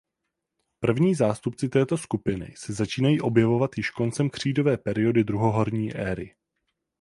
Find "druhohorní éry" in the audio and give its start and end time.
5.23-6.35